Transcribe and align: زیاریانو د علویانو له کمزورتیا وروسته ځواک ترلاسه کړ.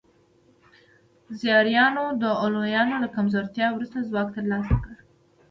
زیاریانو 1.39 2.05
د 2.21 2.23
علویانو 2.41 2.95
له 3.03 3.07
کمزورتیا 3.15 3.67
وروسته 3.71 4.05
ځواک 4.09 4.27
ترلاسه 4.35 4.75
کړ. 4.83 4.93